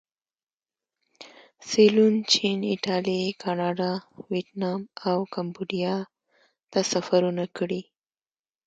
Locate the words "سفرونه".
6.91-7.45